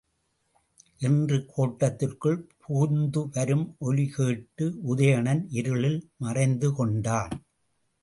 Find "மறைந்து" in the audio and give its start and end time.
6.17-6.73